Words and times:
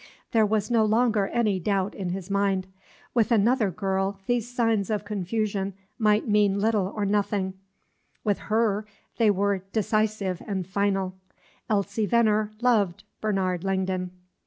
There 0.31 0.47
was 0.47 0.71
no 0.71 0.83
longer 0.83 1.27
any 1.27 1.59
doubt 1.59 1.93
in 1.93 2.09
his 2.09 2.31
mind. 2.31 2.65
With 3.13 3.31
another 3.31 3.69
girl 3.69 4.19
these 4.25 4.49
signs 4.51 4.89
of 4.89 5.05
confusion 5.05 5.75
might 5.99 6.27
mean 6.27 6.59
little 6.59 6.87
or 6.95 7.05
nothing; 7.05 7.53
with 8.23 8.39
her 8.49 8.87
they 9.17 9.29
were 9.29 9.59
decisive 9.59 10.41
and 10.47 10.65
final. 10.65 11.13
Elsie 11.69 12.07
Venner 12.07 12.49
loved 12.61 13.03
Bernard 13.21 13.63
Langdon. 13.63 14.09